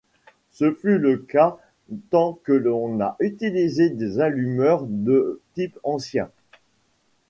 Ce 0.49 0.73
fut 0.73 0.97
le 0.97 1.15
cas 1.17 1.59
tant 2.09 2.33
que 2.43 2.53
l'on 2.53 2.99
a 3.01 3.15
utilisé 3.19 3.91
des 3.91 4.19
allumeurs 4.19 4.81
de 4.87 5.39
type 5.53 5.77
anciens. 5.83 6.31